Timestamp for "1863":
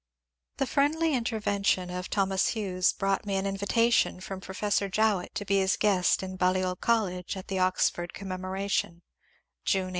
9.89-9.89